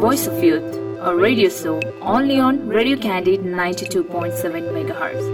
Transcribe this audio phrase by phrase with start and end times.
[0.00, 5.26] Voice of Youth, a radio show only on Radio Candid 92.7 MHz.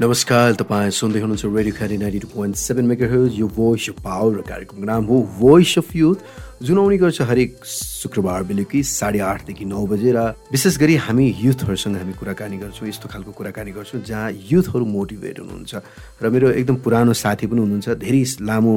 [0.00, 3.06] नमस्कार तपाईँ सुन्दै हुनुहुन्छ radio Khyali ninety two point seven mega
[3.36, 6.18] your voice of power कार्यक्रमको नाम हो voice of youth
[6.58, 11.96] जुन आउने गर्छ हरेक शुक्रबार बेलुकी साढे आठदेखि नौ बजे र विशेष गरी हामी युथहरूसँग
[11.96, 15.74] हामी कुराकानी गर्छौँ यस्तो खालको कुराकानी गर्छौँ जहाँ युथहरू मोटिभेट हुनुहुन्छ।
[16.18, 18.74] र मेरो एकदम पुरानो साथी पनि हुनुहुन्छ धेरै लामो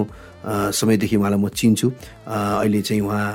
[0.78, 1.88] समयदेखि उहाँलाई म चिन्छु।
[2.30, 3.26] अहिले चाहिँ उहाँ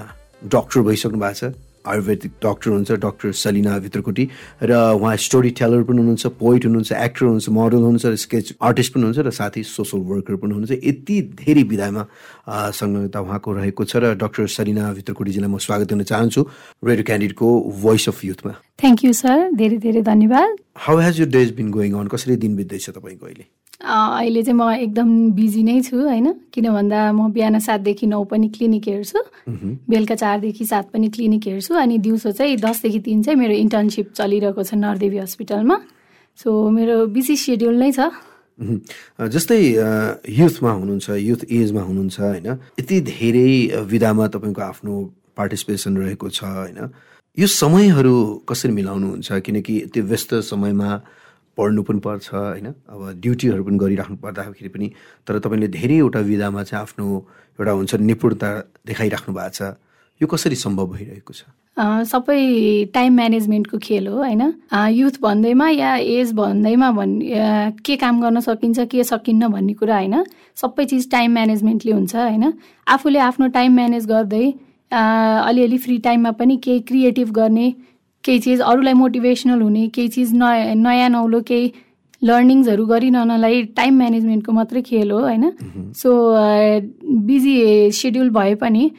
[0.47, 4.25] डक्टर भइसक्नु भएको छ। आयुर्वेदिक डक्टर हुनुहुन्छ डक्टर सलिना भित्रकोटी
[4.63, 8.93] र उहाँ स्टोरी टेलर पनि हुनुहुन्छ पोइट हुनुहुन्छ एक्टर हुनुहुन्छ मोडल हुनुहुन्छ र स्केच आर्टिस्ट
[8.95, 12.03] पनि हुनुहुन्छ र साथै सोसल वर्कर पनि हुनुहुन्छ। यति धेरै विधामा
[12.79, 16.41] संलग्नता उहाँको रहेको छ र डक्टर सलिना भित्रकोटीजीलाई म स्वागत गर्न चाहन्छु
[16.85, 17.49] रेडियो क्यान्डिडेटको
[17.83, 20.57] भोइस अफ युथमा थ्याङ्क यू सर धेरै धेरै धन्यवाद।
[20.87, 23.45] How has you days been going on कसरी दिन बित्दैछ तपाईँको अहिले?
[23.81, 26.49] अहिले चाहिँ म एकदम बिजी नै छु होइन?
[26.49, 29.21] किन भन्दा म बिहान सातदेखि नौ पनि क्लिनिक हेर्छु।
[29.89, 34.63] बेलुका चारदेखि सात पनि क्लिनिक हेर्छु अनि दिउँसो चाहिँ दसदेखि तिन चाहिँ मेरो इन्टर्नसिप चलिरहेको
[34.63, 35.77] छ नरदेवी हस्पिटलमा।
[36.39, 38.09] सो मेरो बिजी सेड्युल नै छ।
[39.21, 39.61] जस्तै
[40.25, 42.49] युथमा हुनुहुन्छ युथ एजमा हुनुहुन्छ होइन?
[42.81, 44.93] यति धेरै विधामा तपाईँको आफ्नो
[45.37, 46.79] पार्टिसिपेसन रहेको छ होइन?
[47.37, 48.15] यो समयहरू
[48.49, 49.29] कसरी मिलाउनुहुन्छ?
[49.45, 50.91] किनकि यति व्यस्त समयमा
[51.57, 52.67] पढ्नु पनि पर्छ होइन?
[52.89, 54.87] अब ड्युटीहरू पनि गरिराख्नु पर्दाखेरि पनि
[55.27, 57.07] तर तपाईँले धेरैवटा विधामा चाहिँ आफ्नो
[57.59, 58.49] एउटा हुन्छ निपुणता
[58.87, 59.75] देखाइराख्नु भएको छ।
[60.21, 61.45] यो कसरी सम्भव भइरहेको छ?
[62.09, 62.41] सबै
[62.93, 64.43] टाइम म्यानेजमेन्टको खेल हो होइन?
[64.73, 67.15] युथ भन्दैमा या एज भन्दैमा भन्
[67.85, 70.25] के काम गर्न सकिन्छ के सकिन्न भन्ने कुरा होइन?
[70.57, 72.53] सबै चिज टाइम म्यानेजमेन्टले हुन्छ होइन?
[72.89, 74.47] आफूले आफ्नो टाइम म्यानेज गर्दै
[74.93, 77.69] अलिअलि फ्री टाइममा पनि केही क्रिएटिभ गर्ने
[78.27, 81.73] केही चिज अरूलाई मोटिभेसनल हुने केही चिज नयाँ नयाँ नौलो केही
[82.23, 85.51] लर्निङ्सहरू गरिरहनलाई टाइम म्यानेजमेन्टको मात्रै खेल हो होइन?
[85.97, 86.11] सो
[87.27, 87.57] बिजी
[87.93, 88.91] सेड्युल भए पनि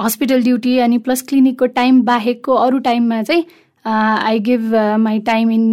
[0.00, 3.44] हस्पिटल ड्युटी अनि प्लस क्लिनिकको टाइम बाहेकको अरू टाइममा चाहिँ
[3.84, 5.64] I give my time in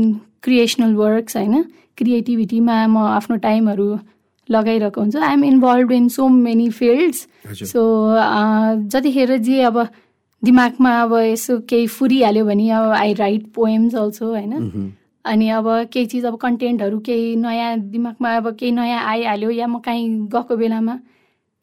[0.44, 1.64] creational works होइन?
[1.98, 3.98] क्रिएटिभिटीमा म आफ्नो टाइमहरू
[4.50, 7.28] लगाइरहेको हुन्छु। I am involve in so many fields
[7.72, 7.82] so
[8.94, 9.88] जतिखेर जे अब
[10.44, 14.54] दिमागमा अब यसो केही फुरिहाल्यो भने अब आई राइट पोएम्स अल्सो होइन?
[15.26, 19.80] अनि अब केही चिज अब कन्टेन्टहरू केही नयाँ दिमागमा अब केही नयाँ आइहाल्यो या म
[19.86, 20.96] काहीँ गएको बेलामा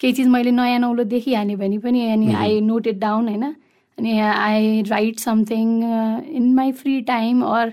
[0.00, 3.44] केही चिज मैले नयाँ नौलो देखिहालेँ भने पनि अनि आई नोटेड डाउन होइन?
[3.98, 5.69] अनि I write something
[6.36, 7.72] in my free time or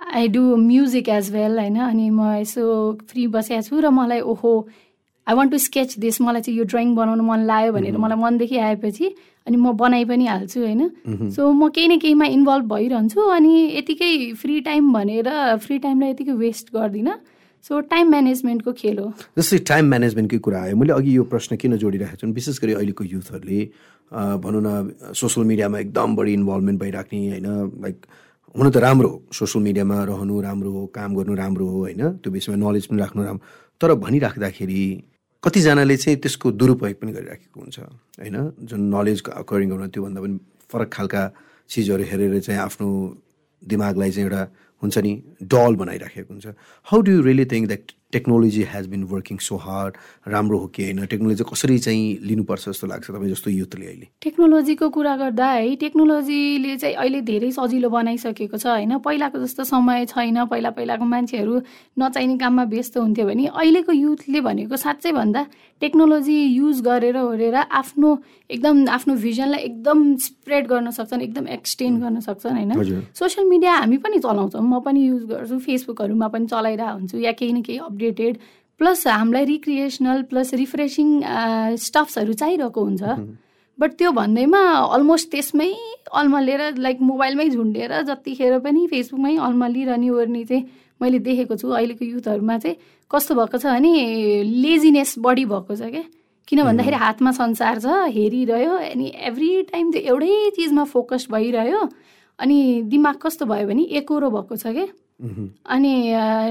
[0.00, 1.76] I do music as well होइन?
[1.76, 2.64] अनि म यसो
[3.10, 4.52] फ्री बसेको छु र मलाई ओहो
[5.26, 8.58] I want to sketch this मलाई चाहिँ यो ड्रइङ बनाउनु मन लाग्यो भनेर मलाई मनदेखि
[8.58, 9.06] आएपछि
[9.46, 10.82] अनि म बनाइ पनि हाल्छु होइन?
[11.30, 15.28] सो म केही न केहीमा इन्भल्भ भइरहन्छु अनि यतिकै फ्री टाइम भनेर
[15.62, 17.18] फ्री टाइमलाई यतिकै वेस्ट गर्दिनँ।
[17.64, 21.76] सो टाइम म्यानेजमेन्टको खेल हो। जस्तै टाइम म्यानेजमेन्टकै कुरा आयो। मैले अघि यो प्रश्न किन
[21.78, 23.60] जोडिरहेको छु विशेष गरी अहिलेको युथहरूले
[24.42, 27.46] भनौँ न सोसियल मिडियामा एकदम बढी इन्भल्भमेन्ट भइराख्ने होइन?
[27.82, 27.96] लाइक
[28.54, 32.02] हुन त राम्रो हो। सोसियल मिडियामा रहनु राम्रो हो काम गर्नु राम्रो हो होइन?
[32.18, 33.42] त्यो विषयमा नलेज पनि राख्नु राम्रो
[33.80, 34.82] तर भनिराख्दाखेरि
[35.42, 38.36] कतिजनाले चाहिँ त्यसको दुरुपयोग पनि गरिराखेको हुन्छ होइन?
[38.62, 40.36] जुन नलेज अकरिङ गर्न त्योभन्दा पनि
[40.70, 41.22] फरक खालका
[41.68, 42.88] चिजहरू हेरेर चाहिँ आफ्नो
[43.62, 44.42] दिमागलाई चाहिँ एउटा
[44.82, 46.46] हुन्छ नि डल बनाइराखेको हुन्छ।
[46.86, 49.96] How do you really think that technology has been working so hard
[50.28, 51.04] राम्रो हो कि होइन?
[51.06, 54.06] टेक्नोलोजी कसरी चाहिँ लिनुपर्छ जस्तो लाग्छ तपाईँ जस्तो युथले अहिले?
[54.22, 58.98] टेक्नोलोजीको कुरा गर्दा है टेक्नोलोजीले चाहिँ अहिले धेरै सजिलो बनाइसकेको छ होइन?
[59.00, 61.54] पहिलाको जस्तो समय छैन। पहिला पहिलाको मान्छेहरू
[61.98, 65.46] नचाहिने काममा व्यस्त हुन्थ्यो भने अहिलेको युथले भनेको साँच्चै भन्दा
[65.80, 68.10] टेक्नोलोजी युज गरेर ओरेर आफ्नो
[68.50, 73.00] एकदम आफ्नो भिजनलाई एकदम स्प्रेड गर्न सक्छन् एकदम एक्सटेन्ड गर्न सक्छन् होइन?
[73.16, 77.52] सोसियल मिडिया हामी पनि चलाउँछौँ म पनि युज गर्छु फेसबुकहरूमा पनि चलाइरहेको हुन्छु या केही
[77.52, 78.38] न केही अपडेटेड
[78.80, 81.08] प्लस हामीलाई रिक्रिएसनल प्लस रिफ्रेसिङ
[81.86, 83.02] स्टफ्सहरू चाहिरहेको हुन्छ।
[83.78, 84.60] बट त्यो भन्दैमा
[84.94, 85.68] अलमोस्ट त्यसमै
[86.20, 90.64] अल्मलिएर लाइक मोबाइलमै झुन्डेर जतिखेर पनि फेसबुकमै अल्मलिरहने ओर्ने चाहिँ
[91.00, 92.76] मैले देखेको छु अहिलेको युथहरूमा चाहिँ।
[93.10, 93.92] कस्तो भएको छ भने
[94.44, 96.04] लेजिनेस बढी भएको छ क्या।
[96.48, 101.80] किन भन्दाखेरि हातमा संसार छ हेरिरह्यो अनि एभ्री टाइम चाहिँ एउटै चिजमा फोकस भइरह्यो
[102.38, 102.58] अनि
[102.92, 104.86] दिमाग कस्तो भयो भने एकरो भएको छ क्या।
[105.22, 105.94] अनि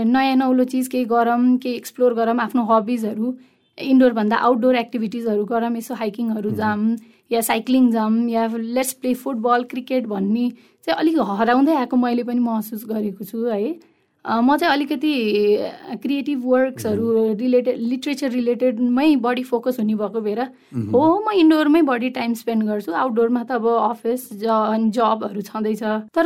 [0.07, 3.33] नयाँ नौलो चिज केही गरौँ केही एक्सप्लोर गरौँ आफ्नो हबिजहरू
[3.77, 6.95] इन्डोरभन्दा आउटडोर एक्टिभिटिजहरू गरौँ यसो हाइकिङहरू जाऊँ
[7.31, 10.49] या साइक्लिङ जाऊँ या लेट्स प्ले फुटबल क्रिकेट भन्ने
[10.85, 13.61] चाहिँ अलिक हराउँदै आएको मैले पनि महसुस गरेको छु है।
[14.25, 15.13] म चाहिँ अलिकति
[16.01, 20.41] क्रिएटिभ वर्क्सहरू रिलेटेड लिट्रेचर रिलेटेडमै बढी फोकस हुने भएको भएर
[20.93, 24.45] हो म इन्डोरमै बढी टाइम स्पेन्ड गर्छु। आउटडोरमा त अब अफिस ज
[24.93, 25.83] जबहरू छँदैछ।
[26.13, 26.25] तर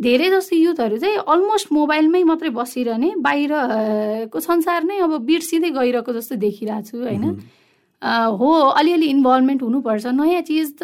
[0.00, 6.34] धेरै जस्तो युथहरू चाहिँ अलमोस्ट मोबाइलमै मात्रै बसिरहने बाहिरको संसार नै अब बिर्सिँदै गइरहेको जस्तो
[6.40, 7.24] देखिरहेको छु होइन?
[8.40, 8.50] हो
[8.80, 10.82] अलिअलि इन्भल्भमेन्ट हुनुपर्छ। नयाँ चिज त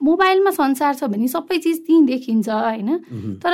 [0.00, 2.90] मोबाइलमा संसार छ भने सबै चिज त्यहीँ देखिन्छ होइन?
[3.42, 3.52] तर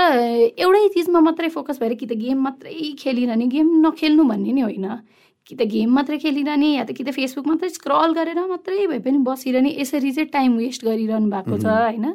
[0.59, 4.87] एउटै चिजमा मात्रै फोकस भएर कि त गेम मात्रै खेलिरहने गेम नखेल्नु भन्ने नै होइन।
[5.47, 8.99] कि त गेम मात्रै खेलिरहने या त कि त फेसबुक मात्रै स्क्रल गरेर मात्रै भए
[9.07, 12.07] पनि बसिरहने यसरी चाहिँ टाइम वेस्ट गरिरहनु भएको छ होइन?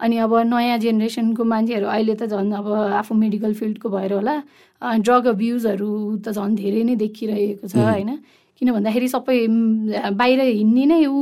[0.00, 2.66] अनि अब नयाँ जेनेरेसनको मान्छेहरू अहिले त झन् अब
[3.00, 4.34] आफू मेडिकल फिल्डको भएर होला
[5.00, 5.90] ड्रग अब्युजहरू
[6.24, 8.10] त झन् धेरै नै देखिरहेको छ होइन?
[8.60, 9.38] किन भन्दाखेरि सबै
[10.16, 11.18] बाहिर हिँड्ने नै ऊ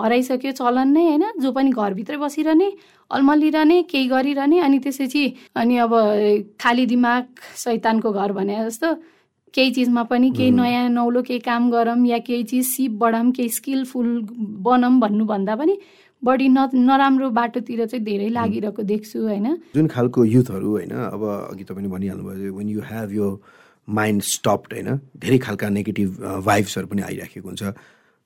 [0.00, 1.24] हराइसक्यो चलन नै होइन?
[1.42, 2.68] जो पनि घरभित्रै बसिरहने
[3.10, 5.24] अल्मलिरहने केही गरिरहने अनि त्यसपछि
[5.60, 5.92] अनि अब
[6.60, 7.24] खाली दिमाग
[7.64, 8.94] सैतानको घर भने जस्तो
[9.54, 13.48] केही चिजमा पनि केही नयाँ नौलो केही काम गरौँ या केही चिज सिप बढाउँ केही
[13.60, 14.08] स्किलफुल
[14.64, 15.78] बनाऊँ भन्नुभन्दा पनि
[16.22, 19.46] बढी न नराम्रो बाटोतिर चाहिँ धेरै लागिरहेको देख्छु होइन?
[19.74, 20.92] जुन खालको युथहरू होइन?
[21.12, 21.22] अब
[21.52, 23.28] अघि तपाईँले भनिहाल्नु भयो when you have your
[23.98, 24.88] mind stopped होइन?
[25.18, 26.08] धेरै खालका नेगेटिभ
[26.46, 27.62] भाइब्सहरू पनि आइराखेको हुन्छ।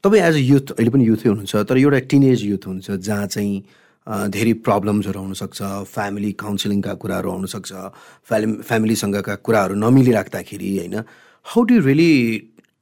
[0.04, 3.54] तपाईँ एज अ युथ अहिले पनि युथै हुनुहुन्छ तर एउटा टिनेज युथ हुन्छ जहाँ चाहिँ
[4.30, 5.58] धेरै प्रब्लम्सहरू आउनसक्छ
[5.88, 7.72] फ्यामिली काउन्सिलिङका कुराहरू आउनसक्छ
[8.28, 10.96] फ्यालि फ्यामिलीसँगका कुराहरू नमिलिराख्दाखेरि होइन?
[11.46, 12.10] How do really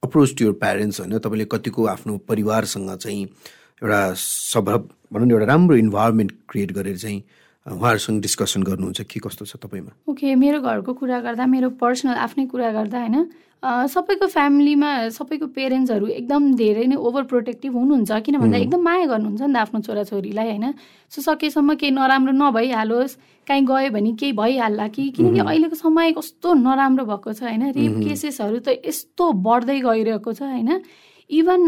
[0.03, 1.17] approach to your parents होइन?
[1.23, 4.75] तपाईँले कतिको आफ्नो परिवारसँग चाहिँ एउटा सभा
[5.13, 7.19] भनौँ न एउटा राम्रो इन्भाइरोमेन्ट क्रिएट गरेर चाहिँ
[7.63, 9.91] उहाँहरूसँग डिस्कसन गर्नुहुन्छ के कस्तो छ तपाईँमा?
[10.11, 13.15] ओके मेरो घरको कुरा गर्दा मेरो पर्सनल आफ्नै कुरा गर्दा होइन
[13.63, 19.41] सबैको फ्यामिलीमा सबैको पेरेन्ट्सहरू एकदम धेरै नै ओभर प्रोटेक्टिभ हुनुहुन्छ किन भन्दा एकदम माया गर्नुहुन्छ
[19.41, 20.73] नि त आफ्नो छोराछोरीलाई होइन?
[21.07, 23.15] सो सकेसम्म केही नराम्रो नभइहालोस्
[23.47, 27.63] काहीँ गयो भने केही भइहाल्ला कि किनकि अहिलेको समय कस्तो नराम्रो भएको छ होइन?
[27.71, 30.83] रेप केसेसहरू त यस्तो बढ्दै गइरहेको छ होइन?
[31.29, 31.61] इभन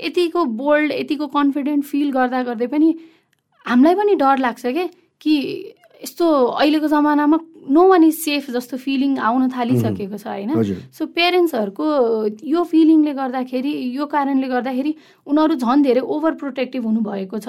[0.00, 2.88] यतिको बोल्ड यतिको कन्फिडेन्ट फिल गर्दा गर्दै पनि
[3.64, 4.88] हामीलाई पनि डर लाग्छ क्या
[5.20, 5.34] कि
[6.02, 7.38] यस्तो अहिलेको जमानामा
[7.68, 10.50] नो वान इज सेफ जस्तो फिलिङ आउन थालिसकेको छ होइन?
[10.94, 11.86] सो पेरेन्ट्सहरूको
[12.48, 14.94] यो फिलिङले गर्दाखेरि यो कारणले गर्दाखेरि
[15.26, 17.48] उनीहरू झन् धेरै ओभर प्रोटेक्टिभ हुनुभएको छ।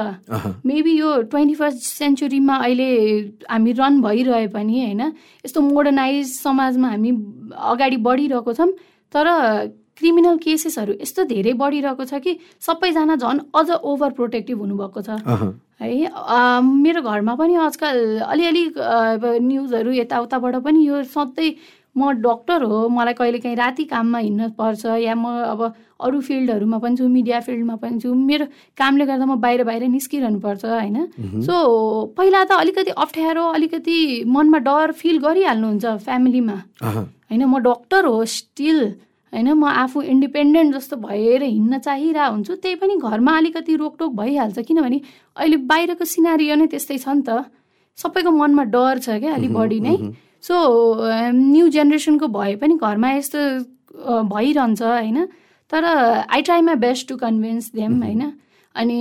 [0.66, 2.90] मेबी यो ट्वेन्टी फर्स्ट सेन्चुरीमा अहिले
[3.48, 5.02] हामी रन भइरहे पनि होइन?
[5.46, 7.12] यस्तो मोडर्नाइज समाजमा हामी
[7.54, 8.72] अगाडि बढिरहेको छौँ
[9.14, 9.26] तर
[9.98, 15.10] क्रिमिनल केसेसहरू यस्तो धेरै बढिरहेको छ कि सबैजना झन् अझ ओभर प्रोटेक्टिभ हुनुभएको छ।
[15.82, 15.90] है
[16.62, 17.98] मेरो घरमा पनि आजकल
[18.28, 21.52] अलिअलि न्युजहरू यताउताबाट पनि यो सधैँ
[21.98, 25.62] म डक्टर हो मलाई कहिले काहीँ राति काममा हिँड्न पर्छ या म अब
[26.00, 28.46] अरू फिल्डहरूमा पनि छु मिडिया फिल्डमा पनि छु मेरो
[28.78, 31.56] कामले गर्दा म बाहिर बाहिर निस्किरहनु पर्छ होइन सो
[32.18, 38.80] पहिला त अलिकति अप्ठ्यारो अलिकति मनमा डर फिल गरिहाल्नुहुन्छ फ्यामिलीमा। होइन म डक्टर हो स्टिल।
[39.34, 44.60] होइन म आफू इन्डिपेन्डेन्ट जस्तो भएर हिँड्न चाहिरहेको हुन्छु त्यही पनि घरमा अलिकति रोकटोक भइहाल्छ
[44.68, 45.00] किनभने
[45.38, 47.46] अहिले बाहिरको सिनारियो नै त्यस्तै छ नि त।
[47.98, 49.96] सबैको मनमा डर छ क्या अलिक बढी नै।
[50.42, 50.56] सो
[51.36, 53.40] न्यु जेनेरेसनको भए पनि घरमा यस्तो
[54.34, 55.18] भइरहन्छ होइन।
[55.72, 58.22] तर I try my best to convince them होइन।
[58.76, 59.00] अनि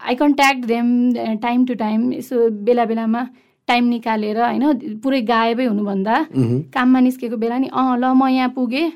[0.00, 0.86] I contact them
[1.42, 3.22] time to time यसो बेला बेलामा
[3.68, 6.16] टाइम निकालेर होइन पुरै गायबै हुनुभन्दा
[6.74, 8.88] काममा निस्केको बेला नि अँ ल म यहाँ पुगेँ।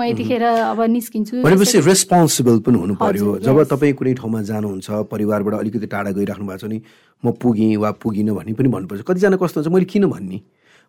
[0.00, 0.42] म यतिखेर
[0.72, 6.10] अब निस्किन्छु भनेपछि रेस्पोन्सिबल पनि हुनु पर्यो। जब तपाईँ कुनै ठाउँमा जानुहुन्छ परिवारबाट अलिकति टाढा
[6.16, 6.78] गइराख्नु भएको छ नि
[7.22, 10.40] म पुगेँ वा पुगिनँ भन्ने पनि भन्नुपर्छ। कतिजना कस्तो हुन्छ मैले किन भन्ने?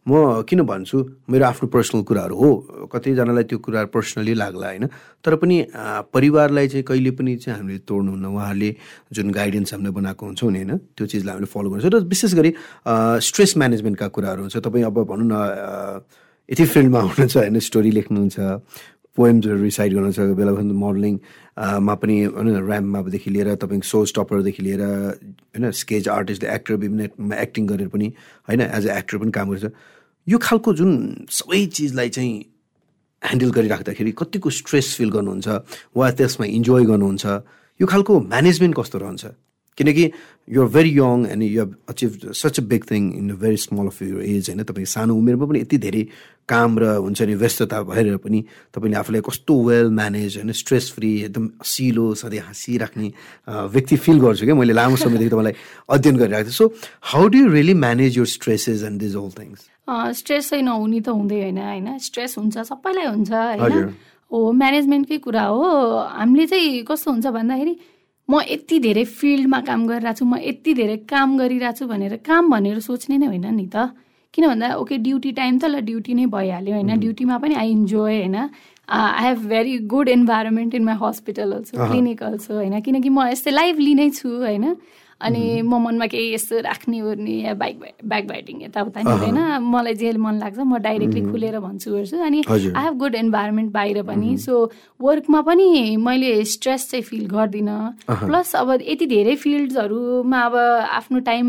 [0.08, 0.98] म किन भन्छु?
[1.30, 2.50] मेरो आफ्नो पर्सनल कुराहरू हो।
[2.90, 4.86] कतिजनालाई त्यो कुराहरू पर्सनली लाग्ला होइन?
[5.22, 5.58] तर पनि
[6.10, 8.70] परिवारलाई चाहिँ कहिले पनि चाहिँ हामीले तोड्नुहुन्न। उहाँहरूले
[9.14, 12.52] जुन गाइडेन्स हामीले बनाएको हुन्छौँ नि होइन त्यो चिजलाई हामीले फलो गर्छ। र विशेष गरी
[13.28, 15.36] स्ट्रेस म्यानेजमेन्टका कुराहरू हुन्छ। तपाईँ अब भनौँ न
[16.50, 18.40] यति फिल्डमा हुनुहुन्छ होइन स्टोरी लेख्नुहुन्छ
[19.18, 20.52] पोएम्सहरू रिसाइड गर्नुहुन्छ बेला
[20.86, 27.68] मोडलिङमा पनि होइन ऱ्याम्पमादेखि लिएर तपाईँको सो स्टपरदेखि लिएर होइन स्केच आर्टिस्ट एक्टर विभिन्न एक्टिङ
[27.68, 28.08] गरेर पनि
[28.48, 29.66] होइन एज अ एक्टर पनि काम गर्छ।
[30.28, 30.92] यो खालको जुन
[31.30, 32.34] सबै चिजलाई चाहिँ
[33.22, 35.48] ह्यान्डल गरिराख्दाखेरि कतिको स्ट्रेस फिल गर्नुहुन्छ
[35.98, 37.26] वा त्यसमा इन्जोय गर्नुहुन्छ
[37.80, 39.26] यो खालको म्यानेजमेन्ट कस्तो रहन्छ?
[39.78, 40.12] किनकि
[40.50, 43.88] you're very young and you have achieve such a big thing in a very small
[43.88, 44.64] of your age होइन?
[44.64, 46.04] तपाईँ सानो उमेरमा पनि यति धेरै
[46.50, 48.40] काम र हुन्छ नि व्यस्तता भएर पनि
[48.76, 53.08] तपाईँले आफूलाई कस्तो वेल म्यानेज होइन स्ट्रेस फ्री एकदम सिलो सधैँ हाँसिराख्ने
[53.72, 55.56] व्यक्ति फिल गर्छु क्या मैले लामो समयदेखि तपाईँलाई
[55.90, 56.66] अध्ययन गरिरहेको थिएँ so
[57.14, 59.70] how do you really manage your stresses and these whole things
[60.20, 61.88] stress चाहिँ नहुने त हुँदै होइन होइन?
[62.00, 63.96] स्ट्रेस हुन्छ सबैलाई हुन्छ होइन?
[64.32, 65.64] हो म्यानेजमेन्टकै कुरा हो।
[66.20, 67.74] हामीले चाहिँ कस्तो हुन्छ भन्दाखेरि
[68.32, 72.44] म यति धेरै फिल्डमा काम गरिरहेको छु म यति धेरै काम गरिरहेको छु भनेर काम
[72.52, 73.92] भनेर सोच्ने नै होइन नि त।
[74.34, 78.16] किन भन्दा ओके ड्युटी टाइम त ल ड्युटी नै भइहाल्यो होइन। ड्युटीमा पनि आई इन्जोय
[78.20, 78.38] होइन।
[78.88, 83.52] I have very good environment in my hospital also clinic also होइन। किनकि म यस्तै
[83.52, 84.66] लाइभ लिनै छु होइन।
[85.22, 89.94] अनि म मनमा केही यस्तो राख्ने ओर्ने या बाइक ब्याक बाइटिङ यताउता नि हुँदैन। मलाई
[89.96, 94.38] जे मन लाग्छ म डाइरेक्टली खुलेर भन्छु गर्छु। अनि। आई हेभ गुड इन्भाइरोमेन्ट बाहिर पनि।
[94.38, 94.54] सो
[95.00, 100.56] वर्कमा पनि मैले स्ट्रेस चाहिँ फिल गर्दिनँ। प्लस अब यति धेरै फिल्ड्सहरूमा अब
[101.02, 101.48] आफ्नो टाइम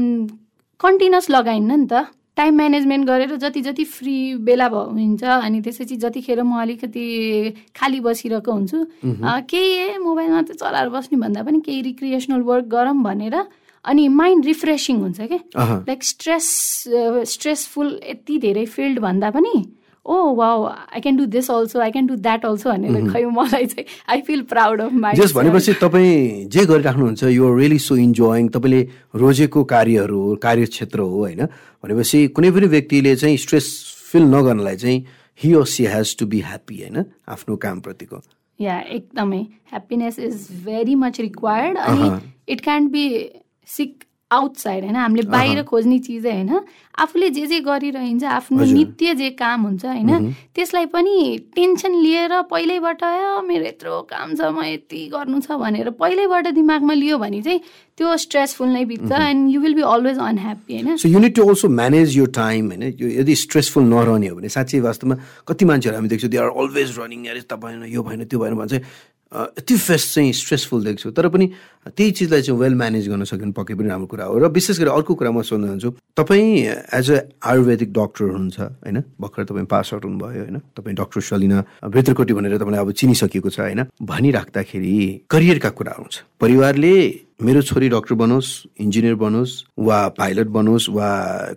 [0.81, 5.97] कन्टिन्युस लगाइन्न नि त। टाइम म्यानेजमेन्ट गरेर जति जति फ्री बेला भ हुन्छ अनि त्यसपछि
[6.01, 7.05] जतिखेर म अलिकति
[7.77, 8.79] खाली बसिरहेको हुन्छु।
[9.53, 13.37] केही ए मोबाइल मात्रै चलाएर बस्ने भन्दा पनि केही रिक्रिएसनल वर्क गरौँ भनेर
[13.85, 15.39] अनि माइन्ड रिफ्रेसिङ हुन्छ क्या।
[15.89, 16.49] लाइक स्ट्रेस
[17.29, 19.55] स्ट्रेसफुल यति धेरै फिल्ड भन्दा पनि
[20.07, 23.67] ओ wow I can do this also I can do that also भनेर खै मलाई
[23.67, 28.49] चाहिँ I feel proud of my जस भनेपछि तपाईँ जे गरिराख्नुहुन्छ युआर रियली सो इन्जोइङ
[28.49, 28.81] तपाईँले
[29.23, 31.47] रोजेको कार्यहरू हो कार्यक्षेत्र हो होइन?
[31.85, 33.67] भनेपछि कुनै पनि व्यक्तिले चाहिँ स्ट्रेस
[34.13, 35.05] फिल नगर्नलाई चाहिँ
[35.41, 37.05] he or she has to be happy होइन?
[37.29, 38.23] आफ्नो कामप्रतिको।
[38.61, 39.43] या एकदमै.
[39.71, 42.11] Happiness is very much required अनि
[42.53, 43.07] it can be
[43.69, 44.97] seek outside होइन?
[44.97, 46.61] हामीले बाहिर खोज्ने चिजै होइन।
[46.93, 51.15] आफूले जे जे गरिरहन्छ आफ्नो नित्य जे काम हुन्छ होइन त्यसलाई पनि
[51.57, 56.95] टेन्सन लिएर पहिल्यैबाट "आ, मेरो यत्रो काम छ म यति गर्नु छ भनेर पहिल्यैबाट दिमागमा
[56.97, 57.61] लियो भने चाहिँ
[57.97, 60.97] त्यो स्ट्रेसफुल नै बित्छ and you will be always unhappy होइन?
[60.97, 62.83] So you need to also manage your time होइन?
[63.01, 65.17] यो यदि स्ट्रेसफुल नरहने हो भने साँच्चै वास्तवमा
[65.49, 68.55] कति मान्छेहरू हामी देख्छौँ दे आर अलवेज रनिङ अरे यता भएन यो भएन त्यो भएन
[68.57, 68.73] भन्छ।
[69.33, 71.47] यति फेस्ट चाहिँ स्ट्रेसफुल देख्छु तर पनि
[71.89, 74.79] त्यही चिजलाई चाहिँ वेल म्यानेज गर्न सक्यो भने पक्कै पनि राम्रो कुरा हो। र विशेष
[74.79, 76.49] गरी अर्को कुरा म सोध्न चाहन्छु तपाईँ
[76.95, 78.99] एज अ आयुर्वेदिक डक्टर हुनुहुन्छ होइन?
[79.21, 80.59] भर्खर तपाईँ पास आउट हुनुभयो होइन?
[80.77, 81.59] तपाईँ डक्टर सलिना
[81.89, 83.81] भित्रकोटी भनेर तपाईँलाई अब चिनिसकिएको छ होइन?
[84.03, 84.97] भनिराख्दाखेरि
[85.31, 86.95] करियरका कुरा आउँछ परिवारले
[87.43, 88.49] मेरो छोरी डक्टर बनोस्
[88.81, 91.09] इन्जिनियर बनोस् वा पाइलट बनोस् वा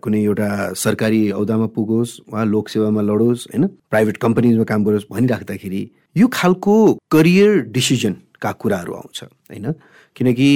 [0.02, 5.82] कुनै एउटा सरकारी औदामा पुगोस् वा लोकसेवामा लडोस् होइन प्राइभेट कम्पनीजमा काम गरोस् भनिराख्दाखेरि
[6.18, 6.74] यो खालको
[7.12, 9.72] करियर डिसिजनका कुराहरू आउँछ होइन?
[10.16, 10.50] किनकि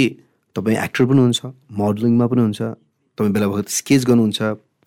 [0.55, 1.45] तपाईँ एक्टर पनि हुन्छ
[1.77, 2.61] मोडलिङमा पनि हुन्छ
[3.17, 4.41] तपाईँ बेला बखत स्केच गर्नुहुन्छ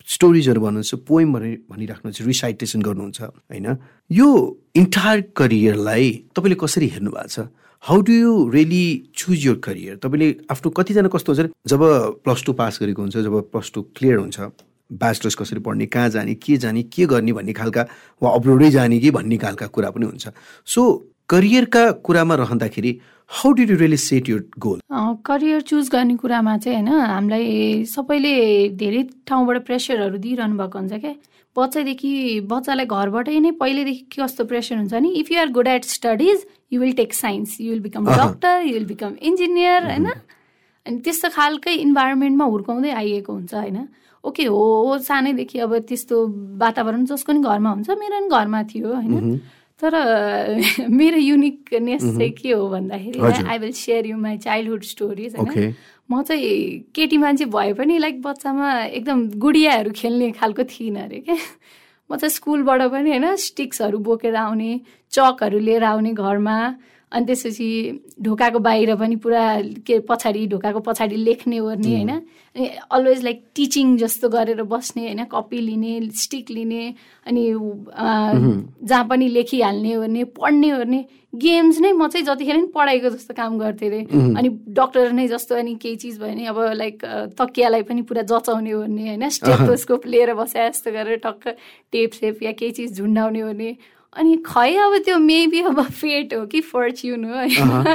[0.07, 3.67] स्टोरिजहरू भन्नुहुन्छ पोइम भनि भनिराख्नुहुन्छ रिसाइटेसन गर्नुहुन्छ होइन?
[4.11, 4.27] यो
[4.75, 7.47] इन्टायर करियरलाई तपाईँले कसरी हेर्नु भएको छ?
[7.83, 11.81] How do you really choose your career तपाईँले आफ्नो कतिजना कस्तो हुन्छ जब
[12.23, 14.39] प्लस टू पास गरेको हुन्छ जब प्लस टू क्लियर हुन्छ
[15.01, 17.85] ब्याचलर्स कसरी पढ्ने कहाँ जाने के जाने के गर्ने भन्ने खालका
[18.23, 20.27] वा अब्रोडै जाने कि भन्ने खालका कुरा पनि हुन्छ।
[20.67, 20.81] सो
[21.29, 22.91] करियरका कुरामा रहँदाखेरि
[23.31, 24.79] how did you really set your goal
[25.27, 28.33] career choose गर्ने कुरामा चाहिँ होइन हामीलाई सबैले
[28.79, 31.15] धेरै ठाउँबाट प्रेसरहरू दिइरहनु भएको हुन्छ क्या।
[31.55, 35.09] बच्चादेखि बच्चालाई घरबाटै नै पहिल्यैदेखि के कस्तो प्रेसर हुन्छ नि?
[35.21, 38.73] If you are good at studies you will take science you will become doctor you
[38.73, 40.07] will become engineer होइन?
[40.85, 43.87] अनि त्यस्तो खालकै इन्भाइरोमेन्टमा हुर्काउँदै आइएको हुन्छ होइन?
[44.23, 46.15] ओके हो हो सानैदेखि अब त्यस्तो
[46.57, 49.39] वातावरण जसको नि घरमा हुन्छ मेरो नि घरमा थियो होइन?
[49.81, 49.93] तर
[50.99, 55.35] मेरो युनिकनेस चाहिँ के हो भन्दाखेरि। I will share you my childhood stories.
[55.35, 55.75] होइन?
[56.09, 61.35] म चाहिँ केटी मान्छे भए पनि लाइक बच्चामा एकदम गुडियाहरू खेल्ने खालको थिइनँ अरे क्या।
[62.09, 64.79] म चाहिँ स्कुलबाट पनि होइन स्टिक्सहरू बोकेर आउने
[65.11, 66.57] चकहरू लिएर आउने घरमा।
[67.13, 67.67] अनि त्यसपछि
[68.21, 69.43] ढोकाको बाहिर पनि पुरा
[69.87, 72.09] के पछाडि ढोकाको पछाडि लेख्ने ओर्ने होइन?
[72.09, 75.23] अनि अलवेज लाइक टिचिङ जस्तो गरेर बस्ने होइन?
[75.25, 76.93] कपी लिने स्टिक लिने
[77.27, 77.43] अनि
[78.83, 81.05] जहाँ पनि लेखिहाल्ने ओर्ने पढ्ने ओर्ने
[81.35, 84.01] गेम्स नै म चाहिँ जतिखेर नि पढाइको जस्तो काम गर्थेँ अरे
[84.37, 87.05] अनि डक्टर नै जस्तो अनि केही चिज भयो भने अब लाइक
[87.39, 89.29] तकियालाई पनि पुरा जचाउने ओर्ने होइन?
[89.29, 91.47] स्टेथोस्कोप लिएर बसे जस्तो गरेर टक्क
[91.91, 93.75] टेप सेप या केही चिज झुन्डाउने ओर्ने।
[94.15, 97.85] अनि खै अब त्यो मेबी अब फेट हो कि फर्च्युन हो होइन।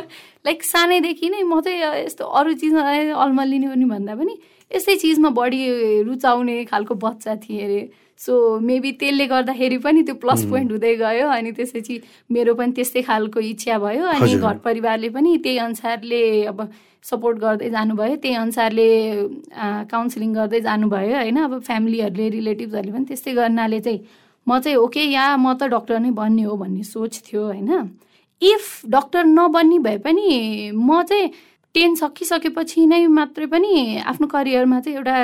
[0.47, 2.83] लाइक सानैदेखि नै म चाहिँ यस्तो अरू चिजमा
[3.25, 4.35] अल्मलिने ओर्ने भन्दा पनि
[4.71, 5.61] यस्तै चिजमा बढी
[6.03, 7.81] रुचाउने खालको बच्चा थिएँ अरे।
[8.21, 13.03] सो मेबी त्यसले गर्दाखेरि पनि त्यो प्लस पोइन्ट हुँदै गयो अनि त्यसपछि मेरो पनि त्यस्तै
[13.07, 16.69] खालको इच्छा भयो अनि। घर परिवारले पनि त्यही अनुसारले अब
[17.05, 18.89] सपोर्ट गर्दै जानुभयो त्यही अनुसारले
[19.93, 24.01] काउन्सिलिङ गर्दै जानुभयो होइन। अब फ्यामिलीहरूले रिलेटिभ्सहरूले पनि त्यस्तै गर्नाले चाहिँ
[24.49, 27.71] म चाहिँ ओके या म त डक्टर नै बन्ने हो भन्ने सोच थियो होइन।
[28.43, 30.29] इफ डक्टर नबन्ने भए पनि
[30.75, 31.31] म चाहिँ
[31.75, 35.17] टेन सकिसकेपछि नै मात्रै पनि आफ्नो करियरमा चाहिँ एउटा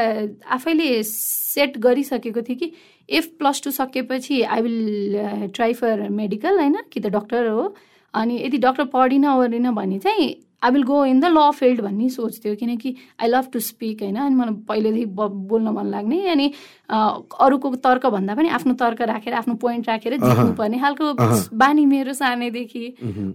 [0.55, 2.73] आफैले सेट गरिसकेको थिएँ कि
[3.09, 7.75] इफ प्लस टू सकेपछि I will try for medical होइन कि त डक्टर हो।
[8.15, 10.29] अनि यदि डक्टर पढिनँ ओरिनँ भने चाहिँ
[10.65, 14.03] I will go in the law field भन्ने सोच थियो किनकि आई लभ टु स्पिक
[14.03, 14.17] होइन?
[14.17, 15.07] अनि मलाई पहिलेदेखि
[15.51, 16.47] बोल्न मन लाग्ने। अनि
[16.89, 21.13] अरूको तर्क भन्दा पनि आफ्नो तर्क राखेर आफ्नो पोइन्ट राखेर जित्नु पर्ने खालको
[21.57, 22.87] बानी मेरो सानैदेखि।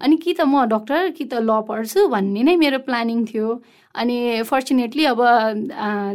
[0.03, 3.61] अनि कि त म डक्टर कि त ल पढ्छु भन्ने नै मेरो प्लानिङ थियो।
[3.95, 5.21] अनि फर्चुनेटली अब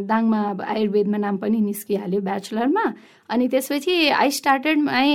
[0.08, 2.84] दाङमा आयुर्वेदमा नाम पनि निस्किहाल्यो ब्याचलरमा
[3.28, 5.08] अनि त्यसपछि I started my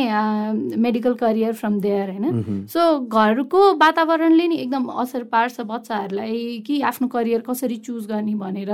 [0.78, 6.82] medical career from there होइन। सो घरको वातावरणले नि एकदम असर पार्छ बच्चा बच्चाहरूलाई कि
[6.82, 8.72] आफ्नो करियर कसरी चुज गर्ने भनेर।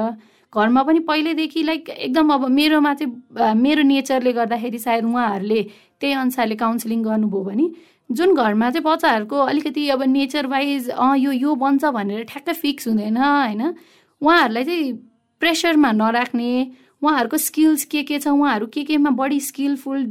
[0.54, 5.62] घरमा पनि पहिल्यैदेखि लाइक एकदम अब मेरोमा चाहिँ मेरो नेचरले गर्दाखेरि सायद उहाँहरूले
[6.02, 7.66] त्यही अनुसारले काउन्सिलिङ गर्नुभयो भने।
[8.10, 12.88] जुन घरमा चाहिँ बच्चाहरूको अलिकति अब नेचर वाइज अँ यो यो बन्छ भनेर ठ्याक्कै फिक्स
[12.88, 13.62] हुँदैन होइन?
[14.22, 14.94] उहाँहरूलाई चाहिँ
[15.42, 16.52] प्रेसरमा नराख्ने
[17.02, 20.06] उहाँहरूको स्किल्स के के छ उहाँहरू के केमा बढी स्किलफुल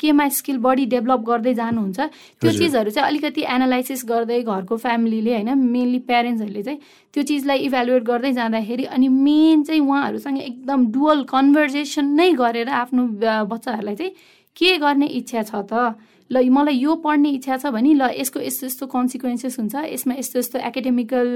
[0.00, 5.58] केमा स्किल बढी डेभलप गर्दै जानुहुन्छ त्यो चिजहरू चाहिँ अलिकति एनालाइसिस गर्दै घरको फ्यामिलीले होइन?
[5.58, 6.78] मेनली प्यारेन्ट्सहरूले चाहिँ
[7.14, 13.06] त्यो चिजलाई इभ्यालुएट गर्दै जाँदाखेरि अनि मेन चाहिँ उहाँहरूसँग एकदम डुवल कन्भर्जेसन नै गरेर आफ्नो
[13.50, 14.12] बच्चाहरूलाई चाहिँ
[14.56, 15.96] के गर्ने इच्छा छ त?
[16.30, 20.38] ल मलाई यो पढ्ने इच्छा छ भने ल यसको यस्तो यस्तो कन्सिक्वेन्सेस हुन्छ। यसमा यस्तो
[20.38, 21.28] यस्तो एकाडेमिकल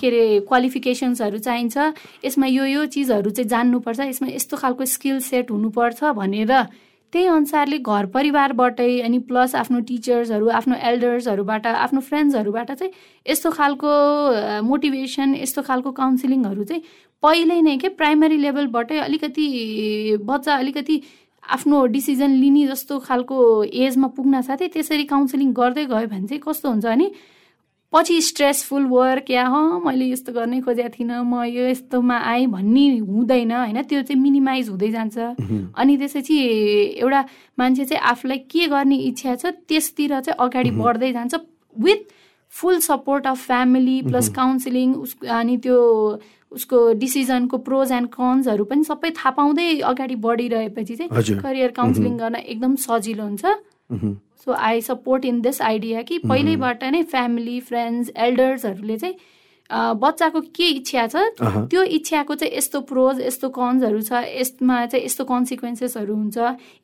[0.00, 1.76] के अरे क्वालिफिकेसन्सहरू चाहिन्छ।
[2.24, 6.52] यसमा यो यो चिजहरू चाहिँ जान्नुपर्छ। यसमा यस्तो खालको स्किल सेट हुनुपर्छ भनेर
[7.12, 12.92] त्यही अनुसारले घर परिवारबाटै अनि प्लस आफ्नो टिचर्सहरू आफ्नो एल्डर्सहरूबाट आफ्नो फ्रेन्ड्सहरूबाट चाहिँ
[13.26, 13.90] यस्तो खालको
[14.66, 16.82] मोटिभेसन यस्तो खालको काउन्सिलिङहरू चाहिँ
[17.22, 19.46] पहिल्यै नै के प्राइमरी लेभलबाटै अलिकति
[20.26, 20.96] बच्चा अलिकति
[21.48, 26.68] आफ्नो डिसिजन लिने जस्तो खालको एजमा पुग्न साथै त्यसरी काउन्सिलिङ गर्दै गयो भने चाहिँ कस्तो
[26.68, 27.10] हुन्छ भने
[27.92, 32.98] पछि स्ट्रेसफुल वर्क या ह मैले यस्तो गर्नै खोजेको थिइनँ म यो यस्तोमा आएँ भन्ने
[32.98, 33.82] हुँदैन होइन?
[33.82, 35.18] त्यो चाहिँ मिनिमाइज हुँदै जान्छ।
[35.80, 36.38] अनि त्यसपछि
[36.98, 37.24] एउटा
[37.58, 41.34] मान्छे चाहिँ आफूलाई के गर्ने इच्छा छ त्यसतिर चाहिँ अगाडि बढ्दै जान्छ
[41.78, 42.00] with
[42.50, 45.78] full support of family plus counselling उस अनि त्यो
[46.54, 52.36] उसको डिसिजनको प्रोज एन्ड कन्सहरू पनि सबै थाहा पाउँदै अगाडि बढिरहेपछि चाहिँ करियर काउन्सिलिङ गर्न
[52.36, 53.44] एकदम सजिलो हुन्छ।
[54.44, 59.16] So I support in this idea कि पहिल्यैबाट नै फ्यामिली फ्रेन्ड्स एल्डर्सहरूले चाहिँ
[60.00, 61.16] बच्चाको के इच्छा छ
[61.70, 66.36] त्यो इच्छाको चाहिँ यस्तो प्रोज यस्तो कन्सहरू छ यसमा चाहिँ यस्तो कन्सिक्वेन्सेसहरू हुन्छ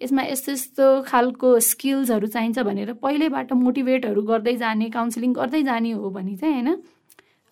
[0.03, 6.11] यसमा यस्तो यस्तो खालको स्किल्सहरू चाहिन्छ भनेर पहिल्यैबाट मोटिभेटहरू गर्दै जाने काउन्सिलिङ गर्दै जाने हो
[6.11, 6.83] भने चाहिँ होइन?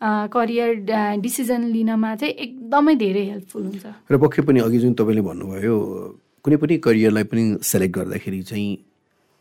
[0.01, 0.75] करियर
[1.21, 5.75] डिसिजन लिनमा चाहिँ एकदमै धेरै हेल्पफुल हुन्छ। र पक्कै पनि अघि जुन तपाईँले भन्नुभयो
[6.45, 8.71] कुनै पनि करियरलाई पनि सेलेक्ट गर्दाखेरि चाहिँ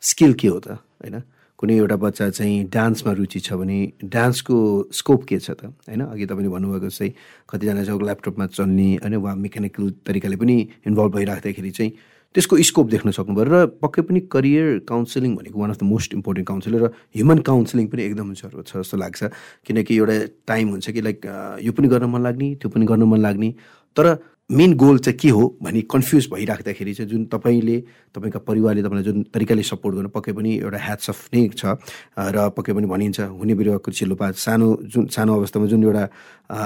[0.02, 0.68] स्किल के हो त
[1.02, 1.22] होइन?
[1.58, 4.58] कुनै एउटा बच्चा चाहिँ डान्समा रुचि छ भने डान्सको
[4.94, 6.02] स्कोप के छ त होइन?
[6.06, 7.14] अघि तपाईँले भन्नुभएको चाहिँ
[7.50, 9.16] कतिजना चाहिँ ल्यापटपमा चल्ने होइन?
[9.18, 11.92] वा मेकानिकल तरिकाले पनि इन्भल्भ भइराख्दाखेरि चाहिँ
[12.38, 16.48] त्यसको स्कोप देख्न सक्नुभयो र पक्कै पनि करियर काउन्सिलिङ भनेको one of the most important
[16.48, 19.20] counsellor र ह्युमन काउन्सिलिङ पनि एकदम जरुरत छ जस्तो लाग्छ।
[19.66, 21.18] किनकि एउटा टाइम हुन्छ कि लाइक
[21.66, 23.50] यो पनि गर्न मन लाग्ने त्यो पनि गर्न मन लाग्ने।
[23.98, 24.06] तर
[24.50, 27.78] मेन गोल चाहिँ के हो भनी कन्फ्युज भइराख्दाखेरि चाहिँ जुन तपाईँले
[28.16, 31.76] तपाईँका परिवारले तपाईँलाई जुन तरिकाले सपोर्ट गर्नु पक्कै पनि एउटा ह्याट्स अफ नै छ
[32.16, 36.04] र पक्कै पनि भनिन्छ हुने बिरुवाको चिल्लोपा सानो जुन सानो अवस्थामा जुन एउटा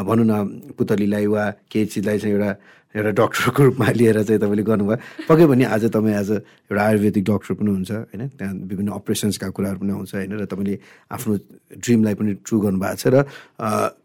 [0.05, 0.33] भनौँ न
[0.77, 2.51] पुतलीलाई वा केही चिजलाई चाहिँ एउटा
[2.91, 6.31] एउटा डक्टरको रूपमा लिएर चाहिँ तपाईँले गर्नुभयो। पक्कै पनि आज तपाईँ आज
[6.69, 8.27] एउटा आयुर्वेदिक डक्टर पनि हुन्छ होइन?
[8.35, 10.31] त्यहाँ विभिन्न अपरेसन्सका कुराहरू पनि आउँछ होइन?
[10.35, 10.75] र तपाईँले
[11.07, 11.33] आफ्नो
[11.81, 13.23] ड्रिमलाई पनि ट्रु गर्नुभएको छ र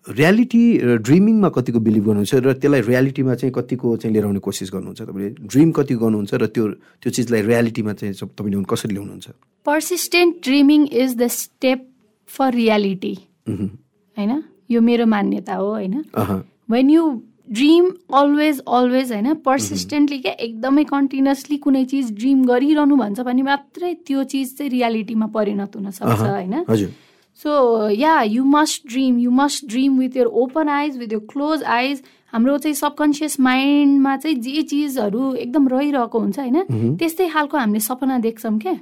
[0.06, 4.70] रियालिटी र ड्रिमिङमा कतिको बिलिभ गर्नुहुन्छ र त्यसलाई रियालिटीमा चाहिँ कतिको चाहिँ लिएर आउने कोसिस
[4.70, 5.02] गर्नुहुन्छ?
[5.02, 6.64] तपाईँले ड्रिम कति गर्नुहुन्छ र त्यो
[7.02, 9.26] त्यो चिजलाई रियालिटीमा चाहिँ तपाईँले कसरी ल्याउनुहुन्छ?
[9.66, 11.86] Persistent dreaming is the step
[12.28, 13.14] for reality
[13.48, 14.42] होइन?
[14.70, 16.02] यो मेरो मान्यता हो होइन?
[16.70, 17.02] When you
[17.50, 19.34] dream always always होइन?
[19.46, 25.26] पर्सिस्टेन्टली क्या एकदमै कन्टिन्युसली कुनै चिज ड्रिम गरिरहनु भन्छ भने मात्रै त्यो चिज चाहिँ रियालिटीमा
[25.34, 26.54] परिणत हुनसक्छ होइन?
[27.38, 31.62] So yeah you must dream you must dream with your open eyes with your close
[31.62, 32.02] eyes
[32.32, 38.18] हाम्रो चाहिँ सबकन्सियस माइन्डमा चाहिँ जे चिजहरू एकदम रहिरहेको हुन्छ होइन त्यस्तै खालको हामीले सपना
[38.18, 38.74] देख्छौँ क्या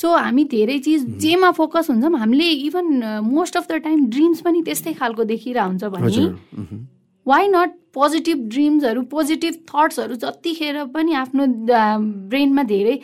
[0.00, 2.86] सो हामी धेरै चिज जेमा फोकस हुन्छौँ हामीले even
[3.24, 6.84] most of the time dreams पनि त्यस्तै खालको देखिरहेको हुन्छ भने
[7.26, 11.46] वाइ नट पोजिटिभ ड्रिम्सहरू पोजिटिभ थट्सहरू जतिखेर पनि आफ्नो
[12.32, 12.98] ब्रेनमा धेरै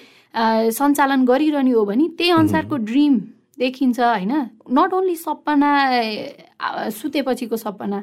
[0.72, 3.20] सञ्चालन गरिरहने हो भने त्यही अनुसारको ड्रिम
[3.58, 4.32] देखिन्छ होइन।
[4.72, 5.70] नट ओन्ली सपना
[6.90, 7.98] सुतेपछिको सपना।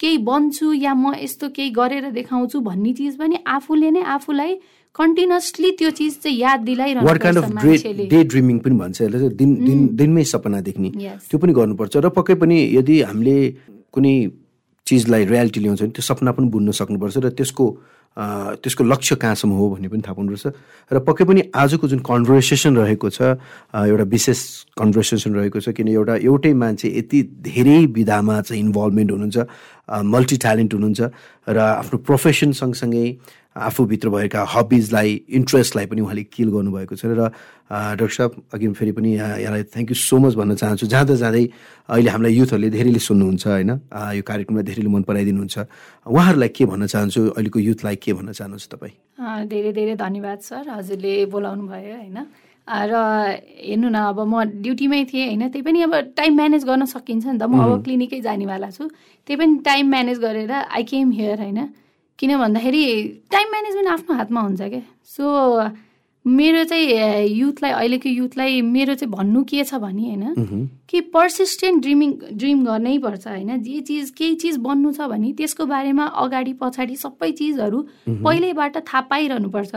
[0.00, 4.52] केही बन्छु या म यस्तो केही गरेर देखाउँछु भन्ने चिज पनि आफूले नै आफूलाई
[4.94, 8.98] कन्टिन्युसली त्यो चिज चाहिँ याद दिलाइरहनु डे ड्रिमिङ पनि भन्छ
[9.34, 9.50] दिन
[9.96, 10.90] दिनमै सपना देख्ने।
[11.28, 13.36] त्यो पनि गर्नुपर्छ र पक्कै पनि यदि हामीले
[13.92, 14.14] कुनै
[14.86, 17.64] चिजलाई रियालिटी ल्याउँछ भने त्यो सपना पनि बुझ्न सक्नुपर्छ र त्यसको
[18.16, 20.46] त्यसको लक्ष्य कहाँसम्म हो भन्ने पनि थाहा पाउनुपर्छ
[20.90, 23.22] र पक्कै पनि आजको जुन कन्भर्सेसन रहेको छ
[23.74, 24.40] एउटा विशेष
[24.78, 29.38] कन्भर्सेसन रहेको छ किन एउटा एउटै मान्छे यति धेरै विधामा चाहिँ इन्भल्भमेन्ट हुनुहुन्छ
[30.06, 31.00] मल्टी ट्यालेन्ट हुनुहुन्छ
[31.48, 33.06] र आफ्नो प्रोफेसन सँगसँगै
[33.54, 37.30] आफूभित्र भएका हबिजलाई इन्ट्रेस्टलाई पनि उहाँले किल गर्नुभएको छ। र
[37.70, 41.44] डाक्टर साहब अघि फेरि पनि यहाँलाई थ्याङ्क यू सो मच भन्न चाहन्छु। जाँदा जाँदै
[41.88, 43.70] अहिले हामीलाई युथहरूले धेरैले सुन्नुहुन्छ होइन?
[44.18, 45.56] यो कार्यक्रमलाई धेरैले मन पराइदिनुहुन्छ।
[46.06, 47.20] उहाँहरूलाई के भन्न चाहन्छु?
[47.38, 48.94] अहिलेको युथलाई के भन्न चाहनुहुन्छ तपाईँ?
[49.48, 52.18] धेरै धेरै धन्यवाद सर। हजुरले बोलाउनु भयो होइन?
[52.64, 52.92] र
[53.60, 55.42] हेर्नु न अब म ड्युटीमै थिएँ होइन?
[55.52, 58.90] त्यही पनि अब टाइम म्यानेज गर्न सकिन्छ नि त। म अब क्लिनिकै जानेवाला छु।
[59.24, 61.60] त्यही पनि टाइम म्यानेज गरेर आई केम हियर होइन?
[62.18, 62.84] किन भन्दाखेरि
[63.32, 64.82] टाइम म्यानेजमेन्ट आफ्नो हातमा हुन्छ क्या
[65.16, 65.24] सो
[66.24, 72.12] मेरो चाहिँ युथलाई अहिलेको युथलाई मेरो चाहिँ भन्नु के छ भने होइन कि पर्सिस्टेन्ट ड्रिमिङ
[72.32, 76.96] ड्रिम गर्नै पर्छ होइन। जे चिज केही चिज बन्नु छ भने त्यसको बारेमा अगाडि पछाडि
[76.96, 79.74] सबै चिजहरू पहिल्यैबाट थाहा पाइरहनुपर्छ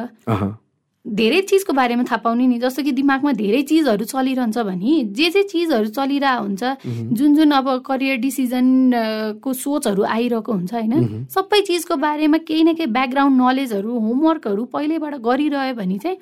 [1.09, 5.43] धेरै चिजको बारेमा थाहा पाउने नि जस्तो कि दिमागमा धेरै चिजहरू चलिरहन्छ भने जे जे
[5.45, 6.63] चिजहरू चलिरहेको हुन्छ
[7.13, 12.91] जुन जुन अब करियर डिसिजनको सोचहरू आइरहेको हुन्छ होइन सबै चिजको बारेमा केही न केही
[12.91, 16.17] ब्याकग्राउन्ड नलेजहरू होमवर्कहरू पहिल्यैबाट गरिरह्यो भने चाहिँ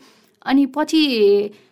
[0.46, 1.02] अनि पछि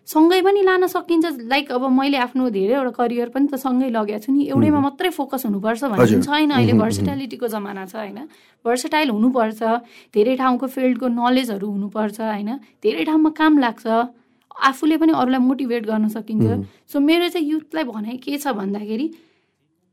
[0.08, 4.32] सँगै पनि लान सकिन्छ लाइक अब मैले आफ्नो धेरैवटा करियर पनि त सँगै लगेको छु
[4.34, 8.20] नि एउटैमा मात्रै फोकस हुनुपर्छ भन्ने छैन अहिले भर्सिटालिटीको जमाना छ होइन?
[8.66, 9.62] भर्सेटाइल हुनुपर्छ
[10.16, 12.50] धेरै ठाउँको फिल्डको नलेजहरू हुनुपर्छ होइन?
[12.84, 13.86] धेरै ठाउँमा काम लाग्छ
[14.70, 16.46] आफूले पनि अरूलाई मोटिभेट गर्न सकिन्छ।
[16.92, 19.08] सो मेरो चाहिँ युथलाई भनाइ के छ भन्दाखेरि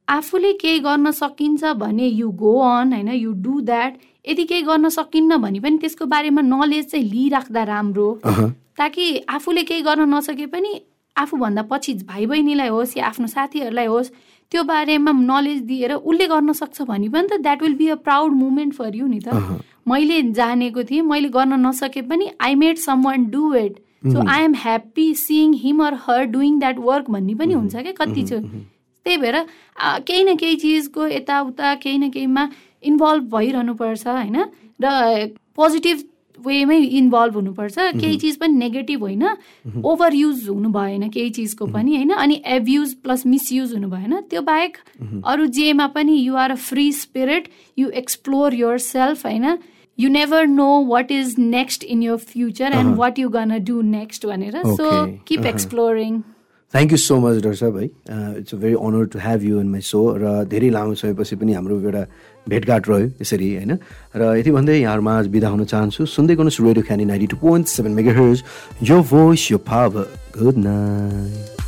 [0.09, 3.09] आफूले केही गर्न सकिन्छ भने यु गो अन होइन?
[3.15, 3.93] यु डु द्याट
[4.25, 8.09] यदि केही गर्न सकिन्न भने पनि त्यसको बारेमा नलेज चाहिँ लिइराख्दा राम्रो।
[8.79, 10.81] ताकि आफूले केही गर्न नसके पनि
[11.17, 14.11] आफूभन्दा पछि भाइ बहिनीलाई होस् या आफ्नो साथीहरूलाई होस्
[14.53, 18.33] त्यो बारेमा नलेज दिएर उसले गर्न सक्छ भने पनि त that will be a proud
[18.35, 23.25] moment for you नि त। मैले जानेको थिएँ मैले गर्न नसके पनि I made someone
[23.31, 23.79] do it
[24.13, 27.93] so I am happy seeing him or her doing that work भन्ने पनि हुन्छ क्या
[27.99, 28.33] कति छ
[29.07, 29.37] त्यही भएर
[30.07, 32.49] केही न केही चिजको यताउता केही न केहीमा
[32.83, 34.37] इन्भल्भ भइरहनुपर्छ होइन?
[34.81, 36.05] र पोजिटिभ
[36.39, 39.25] वेमै इन्भल्भ हुनुपर्छ। केही चिज पनि नेगेटिभ होइन।
[39.85, 42.11] ओभर युज हुनु भएन केही चिजको पनि होइन?
[42.17, 44.77] अनि एब्युज प्लस मिसयुज हुनु भएन। त्यो बाहेक
[45.25, 49.59] अरू जेमा पनि you are a free spirit you explore yourself होइन
[49.99, 54.27] you never know what is next in your future and what you gonna do next
[54.27, 56.21] भनेर। So keep exploring
[56.75, 57.85] thank you so much doctor साहब है।
[58.41, 61.53] It's a very honour to have you in my show र धेरै लामो समयपछि पनि
[61.53, 62.05] हाम्रो एउटा
[62.49, 63.73] भेटघाट रह्यो यसरी होइन?
[64.17, 67.67] र यति भन्दै यहाँहरूमा आज बिदा हुन चाहन्छु। सुन्दै गर्नुहोस् radio ख्यानी ninety two point
[67.67, 68.13] seven mega
[68.83, 70.07] your voice your power
[70.41, 71.60] good night